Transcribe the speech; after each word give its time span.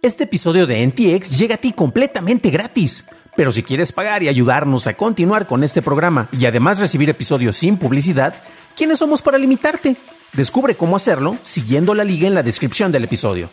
Este 0.00 0.24
episodio 0.24 0.68
de 0.68 0.86
NTX 0.86 1.36
llega 1.36 1.56
a 1.56 1.58
ti 1.58 1.72
completamente 1.72 2.50
gratis. 2.50 3.08
Pero 3.36 3.50
si 3.50 3.64
quieres 3.64 3.90
pagar 3.90 4.22
y 4.22 4.28
ayudarnos 4.28 4.86
a 4.86 4.94
continuar 4.94 5.48
con 5.48 5.64
este 5.64 5.82
programa 5.82 6.28
y 6.30 6.46
además 6.46 6.78
recibir 6.78 7.10
episodios 7.10 7.56
sin 7.56 7.76
publicidad, 7.76 8.34
¿quiénes 8.76 9.00
somos 9.00 9.22
para 9.22 9.38
limitarte? 9.38 9.96
Descubre 10.34 10.76
cómo 10.76 10.94
hacerlo 10.94 11.36
siguiendo 11.42 11.94
la 11.94 12.04
liga 12.04 12.28
en 12.28 12.34
la 12.34 12.44
descripción 12.44 12.92
del 12.92 13.04
episodio. 13.04 13.50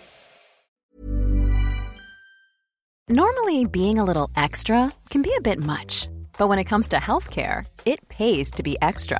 Normally, 3.07 3.66
being 3.66 3.98
a 3.98 4.04
little 4.04 4.30
extra 4.36 4.91
can 5.09 5.23
be 5.23 5.32
a 5.38 5.41
bit 5.41 5.59
much, 5.59 6.07
but 6.38 6.48
when 6.48 6.59
it 6.59 6.68
comes 6.68 6.88
to 6.89 6.98
healthcare, 6.98 7.66
it 7.86 8.00
pays 8.07 8.52
to 8.52 8.62
be 8.62 8.77
extra. 8.82 9.20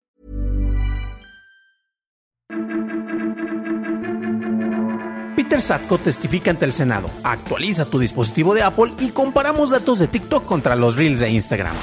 Peter 5.35 5.61
Satko 5.61 5.97
testifica 5.97 6.51
ante 6.51 6.65
el 6.65 6.73
Senado, 6.73 7.09
actualiza 7.23 7.85
tu 7.85 7.99
dispositivo 7.99 8.53
de 8.53 8.63
Apple 8.63 8.91
y 8.99 9.09
comparamos 9.09 9.69
datos 9.69 9.99
de 9.99 10.07
TikTok 10.07 10.45
contra 10.45 10.75
los 10.75 10.97
Reels 10.97 11.19
de 11.19 11.29
Instagram. 11.29 11.75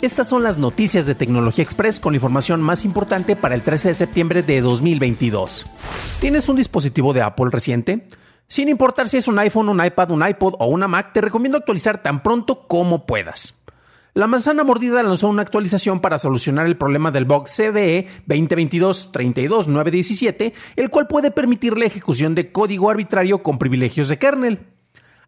Estas 0.00 0.28
son 0.28 0.42
las 0.42 0.58
noticias 0.58 1.06
de 1.06 1.14
Tecnología 1.14 1.64
Express 1.64 2.00
con 2.00 2.12
la 2.12 2.16
información 2.16 2.60
más 2.60 2.84
importante 2.84 3.36
para 3.36 3.54
el 3.54 3.62
13 3.62 3.88
de 3.88 3.94
septiembre 3.94 4.42
de 4.42 4.60
2022. 4.60 5.66
¿Tienes 6.20 6.48
un 6.48 6.56
dispositivo 6.56 7.12
de 7.12 7.22
Apple 7.22 7.50
reciente? 7.50 8.06
Sin 8.46 8.68
importar 8.68 9.08
si 9.08 9.16
es 9.16 9.28
un 9.28 9.38
iPhone, 9.38 9.68
un 9.68 9.84
iPad, 9.84 10.10
un 10.10 10.26
iPod 10.26 10.54
o 10.58 10.66
una 10.66 10.86
Mac, 10.88 11.12
te 11.12 11.20
recomiendo 11.20 11.58
actualizar 11.58 12.02
tan 12.02 12.22
pronto 12.22 12.66
como 12.66 13.06
puedas. 13.06 13.61
La 14.14 14.26
manzana 14.26 14.62
mordida 14.62 15.02
lanzó 15.02 15.28
una 15.28 15.40
actualización 15.40 16.00
para 16.00 16.18
solucionar 16.18 16.66
el 16.66 16.76
problema 16.76 17.10
del 17.10 17.24
bug 17.24 17.46
CVE 17.46 18.08
2022-32917, 18.28 20.52
el 20.76 20.90
cual 20.90 21.06
puede 21.06 21.30
permitir 21.30 21.78
la 21.78 21.86
ejecución 21.86 22.34
de 22.34 22.52
código 22.52 22.90
arbitrario 22.90 23.42
con 23.42 23.58
privilegios 23.58 24.08
de 24.08 24.18
kernel. 24.18 24.66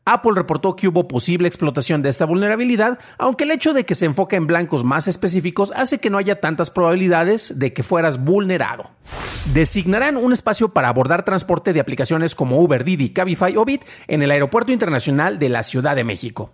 Apple 0.04 0.32
reportó 0.34 0.76
que 0.76 0.88
hubo 0.88 1.08
posible 1.08 1.48
explotación 1.48 2.02
de 2.02 2.10
esta 2.10 2.26
vulnerabilidad, 2.26 2.98
aunque 3.16 3.44
el 3.44 3.52
hecho 3.52 3.72
de 3.72 3.86
que 3.86 3.94
se 3.94 4.04
enfoque 4.04 4.36
en 4.36 4.46
blancos 4.46 4.84
más 4.84 5.08
específicos 5.08 5.72
hace 5.74 5.98
que 5.98 6.10
no 6.10 6.18
haya 6.18 6.42
tantas 6.42 6.70
probabilidades 6.70 7.58
de 7.58 7.72
que 7.72 7.82
fueras 7.82 8.22
vulnerado. 8.22 8.90
Designarán 9.54 10.18
un 10.18 10.34
espacio 10.34 10.74
para 10.74 10.88
abordar 10.88 11.24
transporte 11.24 11.72
de 11.72 11.80
aplicaciones 11.80 12.34
como 12.34 12.60
Uber, 12.60 12.84
Didi, 12.84 13.14
Cabify 13.14 13.56
o 13.56 13.64
Bit 13.64 13.86
en 14.08 14.22
el 14.22 14.30
Aeropuerto 14.30 14.72
Internacional 14.72 15.38
de 15.38 15.48
la 15.48 15.62
Ciudad 15.62 15.96
de 15.96 16.04
México. 16.04 16.52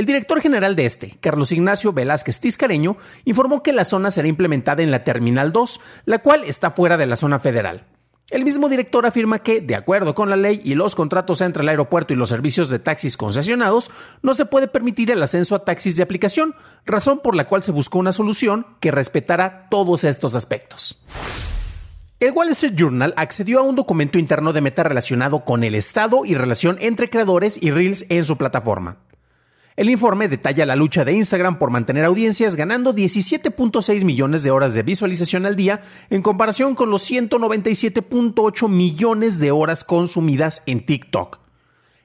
El 0.00 0.06
director 0.06 0.40
general 0.40 0.76
de 0.76 0.86
este, 0.86 1.18
Carlos 1.20 1.52
Ignacio 1.52 1.92
Velázquez 1.92 2.40
Tiscareño, 2.40 2.96
informó 3.26 3.62
que 3.62 3.74
la 3.74 3.84
zona 3.84 4.10
será 4.10 4.28
implementada 4.28 4.82
en 4.82 4.90
la 4.90 5.04
Terminal 5.04 5.52
2, 5.52 5.78
la 6.06 6.20
cual 6.20 6.44
está 6.46 6.70
fuera 6.70 6.96
de 6.96 7.04
la 7.04 7.16
zona 7.16 7.38
federal. 7.38 7.84
El 8.30 8.46
mismo 8.46 8.70
director 8.70 9.04
afirma 9.04 9.40
que, 9.40 9.60
de 9.60 9.74
acuerdo 9.74 10.14
con 10.14 10.30
la 10.30 10.36
ley 10.36 10.62
y 10.64 10.74
los 10.74 10.94
contratos 10.94 11.42
entre 11.42 11.62
el 11.62 11.68
aeropuerto 11.68 12.14
y 12.14 12.16
los 12.16 12.30
servicios 12.30 12.70
de 12.70 12.78
taxis 12.78 13.18
concesionados, 13.18 13.90
no 14.22 14.32
se 14.32 14.46
puede 14.46 14.68
permitir 14.68 15.10
el 15.10 15.22
ascenso 15.22 15.54
a 15.54 15.66
taxis 15.66 15.98
de 15.98 16.02
aplicación, 16.02 16.54
razón 16.86 17.20
por 17.22 17.36
la 17.36 17.46
cual 17.46 17.62
se 17.62 17.70
buscó 17.70 17.98
una 17.98 18.14
solución 18.14 18.66
que 18.80 18.92
respetara 18.92 19.68
todos 19.68 20.04
estos 20.04 20.34
aspectos. 20.34 21.04
El 22.20 22.32
Wall 22.32 22.48
Street 22.52 22.72
Journal 22.74 23.12
accedió 23.18 23.58
a 23.60 23.64
un 23.64 23.76
documento 23.76 24.18
interno 24.18 24.54
de 24.54 24.62
Meta 24.62 24.82
relacionado 24.82 25.44
con 25.44 25.62
el 25.62 25.74
estado 25.74 26.24
y 26.24 26.36
relación 26.36 26.78
entre 26.80 27.10
creadores 27.10 27.62
y 27.62 27.70
Reels 27.70 28.06
en 28.08 28.24
su 28.24 28.38
plataforma. 28.38 28.96
El 29.76 29.88
informe 29.88 30.28
detalla 30.28 30.66
la 30.66 30.76
lucha 30.76 31.04
de 31.04 31.12
Instagram 31.12 31.58
por 31.58 31.70
mantener 31.70 32.04
audiencias 32.04 32.56
ganando 32.56 32.94
17.6 32.94 34.04
millones 34.04 34.42
de 34.42 34.50
horas 34.50 34.74
de 34.74 34.82
visualización 34.82 35.46
al 35.46 35.56
día 35.56 35.80
en 36.10 36.22
comparación 36.22 36.74
con 36.74 36.90
los 36.90 37.08
197.8 37.08 38.68
millones 38.68 39.38
de 39.38 39.50
horas 39.52 39.84
consumidas 39.84 40.62
en 40.66 40.84
TikTok. 40.84 41.38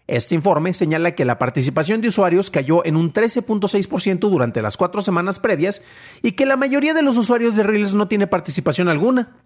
Este 0.07 0.35
informe 0.35 0.75
señala 0.75 1.15
que 1.15 1.25
la 1.25 1.39
participación 1.39 1.99
de 1.99 2.09
usuarios 2.09 2.51
cayó 2.51 2.85
en 2.85 2.95
un 2.95 3.11
13.6% 3.11 4.19
durante 4.29 4.61
las 4.61 4.77
cuatro 4.77 5.01
semanas 5.01 5.39
previas 5.39 5.81
y 6.21 6.33
que 6.33 6.45
la 6.45 6.57
mayoría 6.57 6.93
de 6.93 7.01
los 7.01 7.17
usuarios 7.17 7.55
de 7.55 7.63
Reels 7.63 7.95
no 7.95 8.07
tiene 8.07 8.27
participación 8.27 8.87
alguna. 8.87 9.37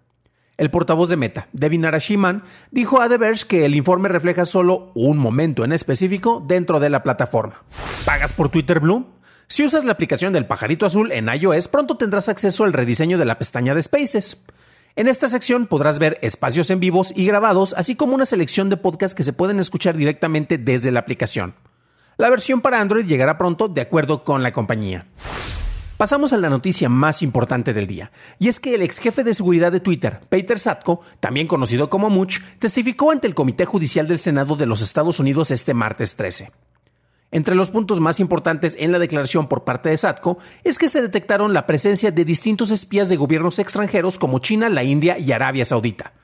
El 0.60 0.70
portavoz 0.70 1.08
de 1.08 1.16
Meta, 1.16 1.48
Devin 1.54 1.86
Arashiman, 1.86 2.44
dijo 2.70 3.00
a 3.00 3.08
The 3.08 3.16
Verge 3.16 3.46
que 3.46 3.64
el 3.64 3.74
informe 3.74 4.10
refleja 4.10 4.44
solo 4.44 4.92
un 4.94 5.16
momento 5.16 5.64
en 5.64 5.72
específico 5.72 6.44
dentro 6.46 6.78
de 6.80 6.90
la 6.90 7.02
plataforma. 7.02 7.62
¿Pagas 8.04 8.34
por 8.34 8.50
Twitter 8.50 8.78
Blue? 8.78 9.06
Si 9.46 9.64
usas 9.64 9.86
la 9.86 9.92
aplicación 9.92 10.34
del 10.34 10.44
pajarito 10.44 10.84
azul 10.84 11.12
en 11.12 11.28
iOS, 11.28 11.68
pronto 11.68 11.96
tendrás 11.96 12.28
acceso 12.28 12.64
al 12.64 12.74
rediseño 12.74 13.16
de 13.16 13.24
la 13.24 13.38
pestaña 13.38 13.74
de 13.74 13.80
Spaces. 13.80 14.44
En 14.96 15.08
esta 15.08 15.28
sección 15.28 15.66
podrás 15.66 15.98
ver 15.98 16.18
espacios 16.20 16.68
en 16.68 16.78
vivos 16.78 17.10
y 17.16 17.24
grabados, 17.24 17.74
así 17.78 17.96
como 17.96 18.14
una 18.14 18.26
selección 18.26 18.68
de 18.68 18.76
podcasts 18.76 19.14
que 19.14 19.22
se 19.22 19.32
pueden 19.32 19.60
escuchar 19.60 19.96
directamente 19.96 20.58
desde 20.58 20.90
la 20.90 21.00
aplicación. 21.00 21.54
La 22.18 22.28
versión 22.28 22.60
para 22.60 22.82
Android 22.82 23.06
llegará 23.06 23.38
pronto 23.38 23.68
de 23.68 23.80
acuerdo 23.80 24.24
con 24.24 24.42
la 24.42 24.52
compañía. 24.52 25.06
Pasamos 26.00 26.32
a 26.32 26.38
la 26.38 26.48
noticia 26.48 26.88
más 26.88 27.20
importante 27.20 27.74
del 27.74 27.86
día, 27.86 28.10
y 28.38 28.48
es 28.48 28.58
que 28.58 28.74
el 28.74 28.80
ex 28.80 28.96
jefe 28.96 29.22
de 29.22 29.34
seguridad 29.34 29.70
de 29.70 29.80
Twitter, 29.80 30.20
Peter 30.30 30.58
Satko, 30.58 31.02
también 31.20 31.46
conocido 31.46 31.90
como 31.90 32.08
Much, 32.08 32.38
testificó 32.58 33.10
ante 33.10 33.26
el 33.26 33.34
Comité 33.34 33.66
Judicial 33.66 34.08
del 34.08 34.18
Senado 34.18 34.56
de 34.56 34.64
los 34.64 34.80
Estados 34.80 35.20
Unidos 35.20 35.50
este 35.50 35.74
martes 35.74 36.16
13. 36.16 36.52
Entre 37.32 37.54
los 37.54 37.70
puntos 37.70 38.00
más 38.00 38.18
importantes 38.18 38.78
en 38.80 38.92
la 38.92 38.98
declaración 38.98 39.46
por 39.46 39.64
parte 39.64 39.90
de 39.90 39.98
Satko 39.98 40.38
es 40.64 40.78
que 40.78 40.88
se 40.88 41.02
detectaron 41.02 41.52
la 41.52 41.66
presencia 41.66 42.10
de 42.10 42.24
distintos 42.24 42.70
espías 42.70 43.10
de 43.10 43.18
gobiernos 43.18 43.58
extranjeros 43.58 44.18
como 44.18 44.38
China, 44.38 44.70
la 44.70 44.84
India 44.84 45.18
y 45.18 45.32
Arabia 45.32 45.66
Saudita. 45.66 46.14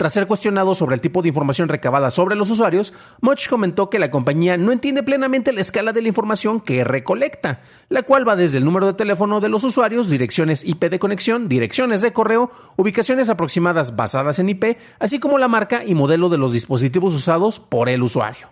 Tras 0.00 0.14
ser 0.14 0.26
cuestionado 0.26 0.72
sobre 0.72 0.94
el 0.94 1.02
tipo 1.02 1.20
de 1.20 1.28
información 1.28 1.68
recabada 1.68 2.10
sobre 2.10 2.34
los 2.34 2.50
usuarios, 2.50 2.94
Much 3.20 3.50
comentó 3.50 3.90
que 3.90 3.98
la 3.98 4.10
compañía 4.10 4.56
no 4.56 4.72
entiende 4.72 5.02
plenamente 5.02 5.52
la 5.52 5.60
escala 5.60 5.92
de 5.92 6.00
la 6.00 6.08
información 6.08 6.62
que 6.62 6.84
recolecta, 6.84 7.60
la 7.90 8.02
cual 8.02 8.26
va 8.26 8.34
desde 8.34 8.56
el 8.56 8.64
número 8.64 8.86
de 8.86 8.94
teléfono 8.94 9.40
de 9.40 9.50
los 9.50 9.62
usuarios, 9.62 10.08
direcciones 10.08 10.64
IP 10.64 10.84
de 10.84 10.98
conexión, 10.98 11.50
direcciones 11.50 12.00
de 12.00 12.14
correo, 12.14 12.50
ubicaciones 12.76 13.28
aproximadas 13.28 13.94
basadas 13.94 14.38
en 14.38 14.48
IP, 14.48 14.78
así 15.00 15.18
como 15.18 15.36
la 15.36 15.48
marca 15.48 15.84
y 15.84 15.94
modelo 15.94 16.30
de 16.30 16.38
los 16.38 16.54
dispositivos 16.54 17.12
usados 17.12 17.58
por 17.58 17.90
el 17.90 18.02
usuario. 18.02 18.48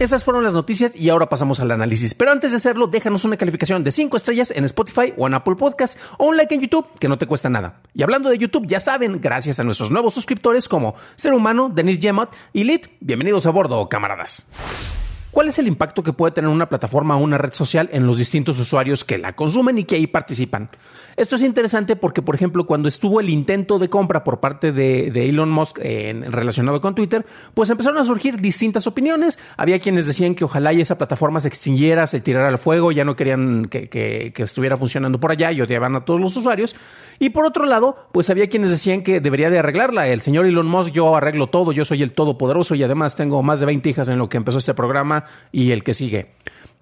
Esas 0.00 0.24
fueron 0.24 0.42
las 0.42 0.54
noticias 0.54 0.96
y 0.96 1.08
ahora 1.08 1.28
pasamos 1.28 1.60
al 1.60 1.70
análisis. 1.70 2.14
Pero 2.14 2.32
antes 2.32 2.50
de 2.50 2.56
hacerlo, 2.56 2.88
déjanos 2.88 3.24
una 3.24 3.36
calificación 3.36 3.84
de 3.84 3.92
5 3.92 4.16
estrellas 4.16 4.50
en 4.50 4.64
Spotify 4.64 5.14
o 5.16 5.28
en 5.28 5.34
Apple 5.34 5.54
Podcast 5.54 6.00
o 6.18 6.26
un 6.26 6.36
like 6.36 6.52
en 6.52 6.60
YouTube, 6.60 6.86
que 6.98 7.08
no 7.08 7.16
te 7.16 7.28
cuesta 7.28 7.48
nada. 7.48 7.80
Y 7.94 8.02
hablando 8.02 8.28
de 8.28 8.36
YouTube, 8.36 8.66
ya 8.66 8.80
saben, 8.80 9.20
gracias 9.20 9.60
a 9.60 9.64
nuestros 9.64 9.92
nuevos 9.92 10.12
suscriptores 10.12 10.68
como 10.74 10.96
Ser 11.14 11.32
Humano, 11.32 11.70
Denis 11.72 12.00
Yemot 12.00 12.34
y 12.52 12.64
Lit, 12.64 12.88
bienvenidos 12.98 13.46
a 13.46 13.50
bordo, 13.50 13.88
camaradas. 13.88 14.50
¿Cuál 15.34 15.48
es 15.48 15.58
el 15.58 15.66
impacto 15.66 16.04
que 16.04 16.12
puede 16.12 16.30
tener 16.30 16.48
una 16.48 16.68
plataforma 16.68 17.16
o 17.16 17.18
una 17.20 17.38
red 17.38 17.52
social 17.52 17.90
en 17.92 18.06
los 18.06 18.18
distintos 18.18 18.60
usuarios 18.60 19.02
que 19.02 19.18
la 19.18 19.34
consumen 19.34 19.76
y 19.78 19.82
que 19.82 19.96
ahí 19.96 20.06
participan? 20.06 20.68
Esto 21.16 21.34
es 21.34 21.42
interesante 21.42 21.96
porque, 21.96 22.22
por 22.22 22.36
ejemplo, 22.36 22.66
cuando 22.66 22.88
estuvo 22.88 23.18
el 23.18 23.28
intento 23.28 23.80
de 23.80 23.88
compra 23.88 24.22
por 24.22 24.38
parte 24.38 24.70
de, 24.70 25.08
Elon 25.28 25.50
Musk 25.50 25.80
en, 25.82 26.30
relacionado 26.30 26.80
con 26.80 26.94
Twitter, 26.94 27.26
pues 27.52 27.68
empezaron 27.68 27.98
a 27.98 28.04
surgir 28.04 28.40
distintas 28.40 28.86
opiniones. 28.86 29.40
Había 29.56 29.80
quienes 29.80 30.06
decían 30.06 30.36
que 30.36 30.44
ojalá 30.44 30.72
y 30.72 30.80
esa 30.80 30.98
plataforma 30.98 31.40
se 31.40 31.48
extinguiera, 31.48 32.06
se 32.06 32.20
tirara 32.20 32.46
al 32.46 32.58
fuego, 32.58 32.92
ya 32.92 33.04
no 33.04 33.16
querían 33.16 33.66
que, 33.66 34.32
estuviera 34.36 34.76
funcionando 34.76 35.18
por 35.18 35.32
allá 35.32 35.50
y 35.50 35.60
odiaban 35.60 35.96
a 35.96 36.04
todos 36.04 36.20
los 36.20 36.36
usuarios. 36.36 36.76
Y 37.18 37.30
por 37.30 37.44
otro 37.44 37.66
lado, 37.66 38.08
pues 38.12 38.30
había 38.30 38.48
quienes 38.48 38.70
decían 38.70 39.02
que 39.02 39.20
debería 39.20 39.50
de 39.50 39.58
arreglarla. 39.58 40.06
El 40.06 40.20
señor 40.20 40.46
Elon 40.46 40.66
Musk, 40.66 40.92
yo 40.92 41.16
arreglo 41.16 41.48
todo, 41.48 41.72
yo 41.72 41.84
soy 41.84 42.04
el 42.04 42.12
todopoderoso 42.12 42.76
y 42.76 42.84
además 42.84 43.16
tengo 43.16 43.42
más 43.42 43.58
de 43.58 43.66
20 43.66 43.88
hijas 43.88 44.08
en 44.08 44.18
lo 44.18 44.28
que 44.28 44.36
empezó 44.36 44.58
este 44.58 44.74
programa 44.74 45.23
y 45.52 45.70
el 45.70 45.82
que 45.82 45.94
sigue. 45.94 46.32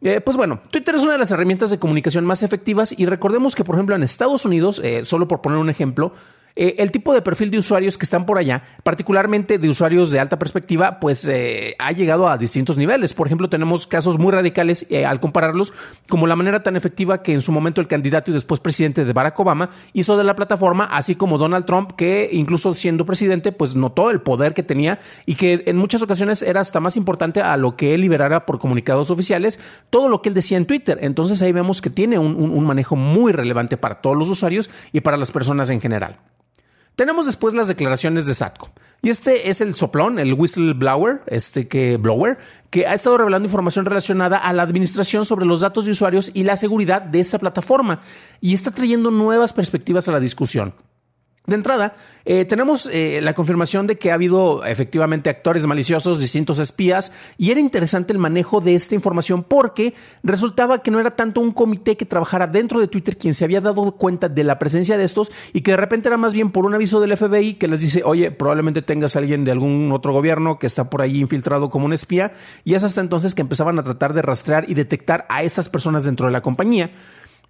Eh, 0.03 0.21
pues 0.21 0.37
bueno, 0.37 0.61
Twitter 0.71 0.97
es 0.97 1.03
una 1.03 1.12
de 1.12 1.19
las 1.19 1.31
herramientas 1.31 1.71
de 1.71 1.79
comunicación 1.79 2.25
más 2.25 2.43
efectivas 2.43 2.99
y 2.99 3.06
recordemos 3.06 3.55
que, 3.55 3.62
por 3.62 3.77
ejemplo, 3.77 3.94
en 3.94 4.03
Estados 4.03 4.44
Unidos, 4.44 4.81
eh, 4.83 5.05
solo 5.05 5.29
por 5.29 5.41
poner 5.41 5.59
un 5.59 5.71
ejemplo, 5.71 6.12
Eh, 6.57 6.77
el 6.79 6.91
tipo 6.91 7.15
de 7.15 7.23
perfil 7.23 7.51
de 7.51 7.59
usuarios 7.59 7.97
que 7.97 8.05
están 8.05 8.27
por 8.27 8.39
allá, 8.39 8.63
particularmente 8.83 9.59
de 9.59 9.69
usuarios 9.69 10.11
de 10.11 10.21
alta 10.21 10.39
perspectiva, 10.39 11.01
pues 11.01 11.27
eh, 11.27 11.75
ha 11.79 11.93
llegado 11.93 12.29
a 12.29 12.37
distintos 12.37 12.77
niveles. 12.77 13.15
Por 13.15 13.27
ejemplo, 13.27 13.49
tenemos 13.49 13.87
casos 13.87 14.19
muy 14.19 14.33
radicales 14.33 14.87
eh, 14.91 15.07
al 15.07 15.21
compararlos, 15.21 15.73
como 16.09 16.27
la 16.27 16.37
manera 16.37 16.63
tan 16.63 16.77
efectiva 16.77 17.23
que 17.23 17.33
en 17.33 17.41
su 17.41 17.53
momento 17.53 17.81
el 17.81 17.89
candidato 17.89 18.31
y 18.31 18.35
después 18.35 18.61
presidente 18.61 19.05
de 19.05 19.13
Barack 19.13 19.39
Obama 19.41 19.71
hizo 19.93 20.17
de 20.17 20.25
la 20.25 20.37
plataforma, 20.37 20.85
así 20.85 21.15
como 21.15 21.39
Donald 21.39 21.65
Trump, 21.65 21.93
que 21.93 22.29
incluso 22.33 22.75
siendo 22.75 23.07
presidente, 23.07 23.53
pues 23.53 23.75
notó 23.75 24.11
el 24.11 24.21
poder 24.21 24.55
que 24.55 24.63
tenía 24.63 25.01
y 25.27 25.35
que 25.35 25.63
en 25.67 25.77
muchas 25.77 26.03
ocasiones 26.03 26.43
era 26.43 26.61
hasta 26.61 26.81
más 26.81 26.97
importante 26.97 27.41
a 27.41 27.57
lo 27.57 27.77
que 27.77 27.95
él 27.95 28.03
liberara 28.03 28.47
por 28.47 28.59
comunicados 28.59 29.11
oficiales, 29.11 29.59
todo 29.91 30.09
lo 30.09 30.23
que 30.23 30.29
él 30.29 30.35
decía 30.35 30.59
en 30.59 30.67
Twitter. 30.67 30.99
Entonces 31.01 31.41
ahí 31.43 31.53
vemos 31.53 31.81
que 31.81 31.91
tiene 31.91 32.19
un 32.19 32.65
manejo 32.65 32.97
muy 32.97 33.33
relevante 33.33 33.77
para 33.77 34.01
todos 34.01 34.17
los 34.17 34.31
usuarios 34.31 34.71
y 34.93 35.01
para 35.01 35.17
las 35.17 35.31
personas 35.31 35.71
en 35.71 35.81
general. 35.81 36.19
Tenemos 36.97 37.27
después 37.27 37.55
las 37.55 37.69
declaraciones 37.69 38.27
de 38.27 38.35
Satco. 38.35 38.71
Y 39.05 39.11
este 39.11 39.50
es 39.50 39.61
el 39.61 39.75
soplón, 39.75 40.21
el 40.21 40.35
whistleblower, 40.35 41.23
este 41.27 41.67
que 41.67 41.97
blower, 41.97 42.39
que 42.71 42.87
ha 42.87 42.94
estado 42.94 43.19
revelando 43.19 43.47
información 43.47 43.85
relacionada 43.85 44.37
a 44.37 44.53
la 44.53 44.62
administración 44.62 45.25
sobre 45.25 45.44
los 45.44 45.61
datos 45.61 45.87
de 45.87 45.91
usuarios 45.91 46.31
y 46.35 46.44
la 46.44 46.55
seguridad 46.55 47.03
de 47.03 47.19
esta 47.19 47.41
plataforma 47.41 48.00
y 48.41 48.55
está 48.55 48.71
trayendo 48.71 49.11
nuevas 49.11 49.53
perspectivas 49.53 50.09
a 50.09 50.12
la 50.12 50.21
discusión. 50.21 50.75
De 51.44 51.56
entrada, 51.56 51.97
eh, 52.25 52.44
tenemos 52.44 52.89
eh, 52.93 53.19
la 53.21 53.35
confirmación 53.35 53.89
de 53.89 53.99
que 53.99 54.12
ha 54.12 54.15
habido 54.15 54.65
efectivamente 54.65 55.29
actores 55.29 55.67
maliciosos, 55.67 56.21
distintos 56.21 56.61
espías, 56.61 57.12
y 57.37 57.50
era 57.50 57.59
interesante 57.59 58.12
el 58.12 58.21
manejo 58.21 58.61
de 58.61 58.77
esta 58.77 58.94
información 58.94 59.43
porque 59.43 59.93
resultaba 60.23 60.83
que 60.83 60.93
no 60.93 61.00
era 61.00 61.17
tanto 61.17 61.41
un 61.41 61.50
comité 61.50 61.97
que 61.97 62.06
trabajara 62.06 62.47
dentro 62.47 62.79
de 62.79 62.87
Twitter 62.87 63.19
quien 63.19 63.35
se 63.35 63.44
había 63.44 63.61
dado 63.61 63.91
cuenta 63.97 64.29
de 64.29 64.44
la 64.44 64.61
presencia 64.61 64.97
de 64.97 65.03
estos 65.03 65.33
y 65.53 65.62
que 65.62 65.73
de 65.73 65.79
repente 65.79 66.09
era 66.09 66.17
más 66.17 66.33
bien 66.33 66.53
por 66.53 66.65
un 66.65 66.75
aviso 66.75 67.00
del 67.00 67.17
FBI 67.17 67.55
que 67.55 67.67
les 67.67 67.81
dice, 67.81 68.05
oye, 68.05 68.31
probablemente 68.31 68.81
tengas 68.81 69.17
a 69.17 69.19
alguien 69.19 69.44
de 69.44 69.50
algún 69.50 69.91
otro 69.91 70.12
gobierno 70.12 70.61
que 70.61 70.69
está 70.69 70.91
por 70.91 71.03
ahí 71.03 71.19
infiltrado 71.19 71.71
como 71.71 71.87
un 71.87 71.93
espía, 71.93 72.35
y 72.65 72.75
es 72.75 72.85
hasta 72.85 73.00
entonces 73.00 73.35
que 73.35 73.43
empezaban 73.43 73.81
a 73.81 73.83
tratar 73.83 74.15
de 74.15 74.23
rastrear 74.23 74.71
y 74.71 74.75
detectar 74.75 75.27
a 75.29 75.43
esas 75.43 75.69
personas 75.69 76.05
dentro 76.05 76.27
de 76.27 76.33
la 76.33 76.41
compañía. 76.41 76.93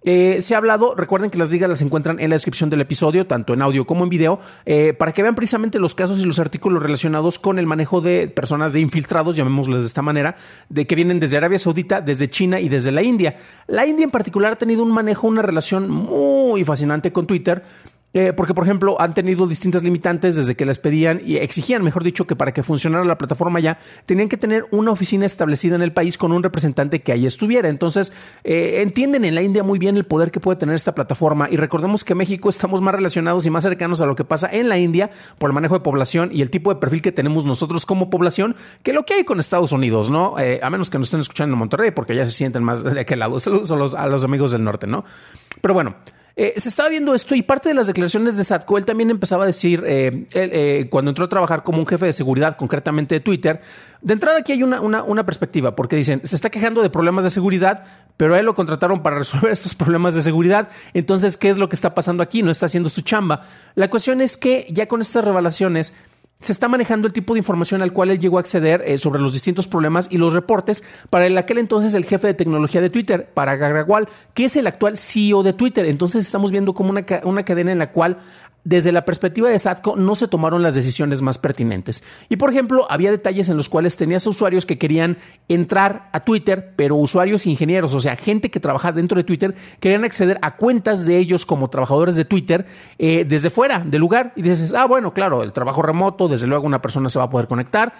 Eh, 0.05 0.41
se 0.41 0.53
ha 0.53 0.57
hablado, 0.57 0.95
recuerden 0.95 1.29
que 1.29 1.37
las 1.37 1.51
ligas 1.51 1.69
las 1.69 1.81
encuentran 1.81 2.19
en 2.19 2.29
la 2.29 2.35
descripción 2.35 2.69
del 2.69 2.81
episodio, 2.81 3.25
tanto 3.25 3.53
en 3.53 3.61
audio 3.61 3.85
como 3.85 4.03
en 4.03 4.09
video, 4.09 4.39
eh, 4.65 4.93
para 4.93 5.11
que 5.13 5.21
vean 5.21 5.35
precisamente 5.35 5.79
los 5.79 5.95
casos 5.95 6.19
y 6.19 6.25
los 6.25 6.39
artículos 6.39 6.83
relacionados 6.83 7.39
con 7.39 7.57
el 7.57 7.65
manejo 7.65 8.01
de 8.01 8.27
personas 8.27 8.73
de 8.73 8.81
infiltrados, 8.81 9.35
llamémosles 9.35 9.81
de 9.81 9.87
esta 9.87 10.01
manera, 10.01 10.35
de 10.69 10.85
que 10.85 10.95
vienen 10.95 11.19
desde 11.19 11.37
Arabia 11.37 11.59
Saudita, 11.59 12.01
desde 12.01 12.29
China 12.29 12.59
y 12.59 12.69
desde 12.69 12.91
la 12.91 13.01
India. 13.01 13.37
La 13.67 13.85
India 13.85 14.03
en 14.03 14.11
particular 14.11 14.53
ha 14.53 14.57
tenido 14.57 14.83
un 14.83 14.91
manejo, 14.91 15.27
una 15.27 15.41
relación 15.41 15.89
muy 15.89 16.63
fascinante 16.63 17.13
con 17.13 17.25
Twitter. 17.25 17.63
Eh, 18.13 18.31
porque, 18.33 18.53
por 18.53 18.63
ejemplo, 18.63 18.99
han 19.01 19.13
tenido 19.13 19.47
distintas 19.47 19.81
limitantes 19.81 20.35
desde 20.35 20.55
que 20.55 20.65
les 20.65 20.77
pedían 20.77 21.19
y 21.25 21.37
exigían, 21.37 21.83
mejor 21.83 22.03
dicho, 22.03 22.27
que 22.27 22.35
para 22.35 22.53
que 22.53 22.61
funcionara 22.61 23.03
la 23.03 23.17
plataforma 23.17 23.59
ya, 23.59 23.79
tenían 24.05 24.29
que 24.29 24.37
tener 24.37 24.65
una 24.71 24.91
oficina 24.91 25.25
establecida 25.25 25.75
en 25.75 25.81
el 25.81 25.93
país 25.93 26.17
con 26.17 26.31
un 26.31 26.43
representante 26.43 27.01
que 27.01 27.11
ahí 27.11 27.25
estuviera. 27.25 27.69
Entonces, 27.69 28.13
eh, 28.43 28.81
entienden 28.81 29.25
en 29.25 29.35
la 29.35 29.41
India 29.41 29.63
muy 29.63 29.79
bien 29.79 29.97
el 29.97 30.05
poder 30.05 30.29
que 30.29 30.39
puede 30.39 30.57
tener 30.57 30.75
esta 30.75 30.93
plataforma 30.93 31.47
y 31.49 31.57
recordemos 31.57 32.03
que 32.03 32.13
México 32.13 32.49
estamos 32.49 32.81
más 32.81 32.93
relacionados 32.93 33.45
y 33.45 33.49
más 33.49 33.63
cercanos 33.63 34.01
a 34.01 34.05
lo 34.05 34.15
que 34.15 34.23
pasa 34.23 34.47
en 34.51 34.69
la 34.69 34.77
India 34.77 35.09
por 35.39 35.49
el 35.49 35.53
manejo 35.53 35.73
de 35.73 35.79
población 35.79 36.29
y 36.31 36.41
el 36.41 36.49
tipo 36.49 36.73
de 36.73 36.79
perfil 36.79 37.01
que 37.01 37.11
tenemos 37.11 37.45
nosotros 37.45 37.85
como 37.85 38.09
población 38.09 38.55
que 38.83 38.93
lo 38.93 39.05
que 39.05 39.15
hay 39.15 39.23
con 39.23 39.39
Estados 39.39 39.71
Unidos, 39.71 40.09
¿no? 40.09 40.37
Eh, 40.39 40.59
a 40.61 40.69
menos 40.69 40.89
que 40.89 40.99
nos 40.99 41.07
estén 41.07 41.19
escuchando 41.19 41.53
en 41.53 41.59
Monterrey 41.59 41.91
porque 41.91 42.15
ya 42.15 42.25
se 42.25 42.31
sienten 42.31 42.63
más 42.63 42.83
de 42.83 42.99
aquel 42.99 43.19
lado. 43.19 43.39
Saludos 43.39 43.95
a 43.95 44.07
los 44.07 44.23
amigos 44.23 44.51
del 44.51 44.63
norte, 44.63 44.85
¿no? 44.85 45.03
Pero 45.61 45.73
bueno. 45.73 45.95
Eh, 46.35 46.53
se 46.57 46.69
estaba 46.69 46.89
viendo 46.89 47.13
esto 47.13 47.35
y 47.35 47.43
parte 47.43 47.69
de 47.69 47.75
las 47.75 47.85
declaraciones 47.85 48.37
de 48.37 48.43
Satco, 48.43 48.79
él 48.79 48.85
también 48.85 49.11
empezaba 49.11 49.43
a 49.43 49.45
decir, 49.45 49.83
eh, 49.85 50.25
eh, 50.33 50.87
cuando 50.89 51.11
entró 51.11 51.25
a 51.25 51.29
trabajar 51.29 51.61
como 51.61 51.77
un 51.77 51.85
jefe 51.85 52.07
de 52.07 52.13
seguridad, 52.13 52.57
concretamente 52.57 53.13
de 53.13 53.19
Twitter, 53.19 53.61
de 54.01 54.13
entrada 54.13 54.39
aquí 54.39 54.51
hay 54.51 54.63
una, 54.63 54.81
una, 54.81 55.25
perspectiva, 55.27 55.75
porque 55.75 55.95
dicen, 55.95 56.21
se 56.23 56.35
está 56.35 56.49
quejando 56.49 56.81
de 56.81 56.89
problemas 56.89 57.23
de 57.23 57.29
seguridad, 57.29 57.83
pero 58.17 58.33
a 58.33 58.39
él 58.39 58.47
lo 58.47 58.55
contrataron 58.55 59.03
para 59.03 59.17
resolver 59.19 59.51
estos 59.51 59.75
problemas 59.75 60.15
de 60.15 60.23
seguridad, 60.23 60.69
entonces, 60.95 61.37
¿qué 61.37 61.49
es 61.49 61.57
lo 61.59 61.69
que 61.69 61.75
está 61.75 61.93
pasando 61.93 62.23
aquí? 62.23 62.41
No 62.41 62.49
está 62.49 62.65
haciendo 62.65 62.89
su 62.89 63.01
chamba. 63.01 63.43
La 63.75 63.91
cuestión 63.91 64.19
es 64.19 64.35
que 64.35 64.65
ya 64.71 64.87
con 64.87 65.01
estas 65.01 65.23
revelaciones, 65.23 65.93
se 66.43 66.51
está 66.51 66.67
manejando 66.67 67.07
el 67.07 67.13
tipo 67.13 67.33
de 67.33 67.39
información 67.39 67.81
al 67.81 67.93
cual 67.93 68.11
él 68.11 68.19
llegó 68.19 68.37
a 68.37 68.41
acceder 68.41 68.83
eh, 68.85 68.97
sobre 68.97 69.21
los 69.21 69.33
distintos 69.33 69.67
problemas 69.67 70.07
y 70.11 70.17
los 70.17 70.33
reportes 70.33 70.83
para 71.09 71.25
el 71.25 71.37
aquel 71.37 71.57
entonces 71.57 71.93
el 71.93 72.05
jefe 72.05 72.27
de 72.27 72.33
tecnología 72.33 72.81
de 72.81 72.89
Twitter, 72.89 73.29
para 73.33 73.55
Gagrawal, 73.55 74.09
que 74.33 74.45
es 74.45 74.55
el 74.57 74.67
actual 74.67 74.97
CEO 74.97 75.43
de 75.43 75.53
Twitter. 75.53 75.85
Entonces 75.85 76.25
estamos 76.25 76.51
viendo 76.51 76.73
como 76.73 76.89
una, 76.89 77.05
una 77.23 77.43
cadena 77.43 77.71
en 77.71 77.79
la 77.79 77.91
cual 77.91 78.17
desde 78.63 78.91
la 78.91 79.05
perspectiva 79.05 79.49
de 79.49 79.59
Satco 79.59 79.95
no 79.95 80.15
se 80.15 80.27
tomaron 80.27 80.61
las 80.61 80.75
decisiones 80.75 81.21
más 81.21 81.37
pertinentes. 81.37 82.03
Y 82.29 82.37
por 82.37 82.49
ejemplo, 82.49 82.85
había 82.89 83.11
detalles 83.11 83.49
en 83.49 83.57
los 83.57 83.69
cuales 83.69 83.97
tenías 83.97 84.25
usuarios 84.25 84.65
que 84.65 84.77
querían 84.77 85.17
entrar 85.49 86.09
a 86.13 86.21
Twitter, 86.21 86.73
pero 86.75 86.95
usuarios 86.95 87.45
ingenieros, 87.45 87.93
o 87.93 87.99
sea, 87.99 88.15
gente 88.15 88.49
que 88.49 88.59
trabaja 88.59 88.91
dentro 88.91 89.17
de 89.17 89.23
Twitter, 89.23 89.55
querían 89.79 90.05
acceder 90.05 90.39
a 90.41 90.55
cuentas 90.55 91.05
de 91.05 91.17
ellos 91.17 91.45
como 91.45 91.69
trabajadores 91.69 92.15
de 92.15 92.25
Twitter 92.25 92.65
eh, 92.97 93.25
desde 93.27 93.49
fuera 93.49 93.79
del 93.79 93.99
lugar. 93.99 94.31
Y 94.35 94.41
dices, 94.41 94.73
ah, 94.73 94.85
bueno, 94.85 95.13
claro, 95.13 95.43
el 95.43 95.51
trabajo 95.51 95.81
remoto, 95.81 96.27
desde 96.33 96.47
luego 96.47 96.65
una 96.65 96.81
persona 96.81 97.09
se 97.09 97.19
va 97.19 97.25
a 97.25 97.29
poder 97.29 97.47
conectar 97.47 97.93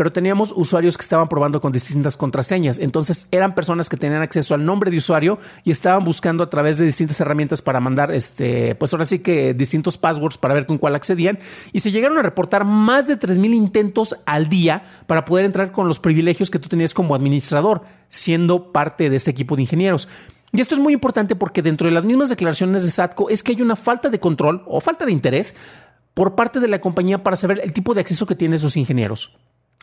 pero 0.00 0.10
teníamos 0.10 0.50
usuarios 0.56 0.96
que 0.96 1.02
estaban 1.02 1.28
probando 1.28 1.60
con 1.60 1.72
distintas 1.72 2.16
contraseñas. 2.16 2.78
Entonces 2.78 3.28
eran 3.32 3.54
personas 3.54 3.90
que 3.90 3.98
tenían 3.98 4.22
acceso 4.22 4.54
al 4.54 4.64
nombre 4.64 4.90
de 4.90 4.96
usuario 4.96 5.38
y 5.62 5.70
estaban 5.70 6.06
buscando 6.06 6.42
a 6.42 6.48
través 6.48 6.78
de 6.78 6.86
distintas 6.86 7.20
herramientas 7.20 7.60
para 7.60 7.80
mandar, 7.80 8.10
este, 8.10 8.74
pues 8.76 8.94
ahora 8.94 9.04
sí 9.04 9.18
que 9.18 9.52
distintos 9.52 9.98
passwords 9.98 10.38
para 10.38 10.54
ver 10.54 10.64
con 10.64 10.78
cuál 10.78 10.94
accedían. 10.94 11.38
Y 11.74 11.80
se 11.80 11.90
llegaron 11.90 12.16
a 12.16 12.22
reportar 12.22 12.64
más 12.64 13.08
de 13.08 13.18
3.000 13.18 13.54
intentos 13.54 14.16
al 14.24 14.48
día 14.48 14.84
para 15.06 15.26
poder 15.26 15.44
entrar 15.44 15.70
con 15.70 15.86
los 15.86 16.00
privilegios 16.00 16.48
que 16.48 16.58
tú 16.58 16.70
tenías 16.70 16.94
como 16.94 17.14
administrador, 17.14 17.82
siendo 18.08 18.72
parte 18.72 19.10
de 19.10 19.16
este 19.16 19.30
equipo 19.30 19.54
de 19.54 19.64
ingenieros. 19.64 20.08
Y 20.52 20.60
esto 20.60 20.74
es 20.74 20.80
muy 20.80 20.94
importante 20.94 21.36
porque 21.36 21.60
dentro 21.60 21.86
de 21.86 21.92
las 21.92 22.04
mismas 22.04 22.30
declaraciones 22.30 22.84
de 22.84 22.90
SATCO 22.90 23.28
es 23.28 23.42
que 23.42 23.52
hay 23.52 23.60
una 23.60 23.76
falta 23.76 24.08
de 24.08 24.18
control 24.18 24.64
o 24.66 24.80
falta 24.80 25.04
de 25.04 25.12
interés 25.12 25.54
por 26.14 26.34
parte 26.34 26.60
de 26.60 26.68
la 26.68 26.80
compañía 26.80 27.22
para 27.22 27.36
saber 27.36 27.60
el 27.62 27.72
tipo 27.72 27.94
de 27.94 28.00
acceso 28.00 28.26
que 28.26 28.34
tienen 28.34 28.58
sus 28.58 28.76
ingenieros. 28.76 29.38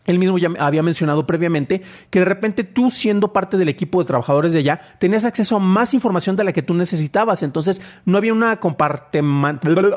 Él 0.08 0.20
mismo 0.20 0.38
ya 0.38 0.50
había 0.58 0.82
mencionado 0.82 1.28
previamente 1.28 1.82
que 2.10 2.20
de 2.20 2.26
repente 2.26 2.64
tú 2.64 2.90
siendo 2.90 3.34
parte 3.34 3.58
del 3.58 3.70
equipo 3.70 4.00
de 4.02 4.08
trabajadores 4.08 4.54
de 4.54 4.60
allá 4.60 4.80
tenías 5.00 5.26
acceso 5.26 5.58
a 5.58 5.60
más 5.60 5.94
información 5.94 6.36
de 6.36 6.46
la 6.46 6.54
que 6.54 6.62
tú 6.62 6.74
necesitabas. 6.74 7.44
Entonces 7.44 7.82
no 8.06 8.18
había 8.18 8.34
una 8.34 8.58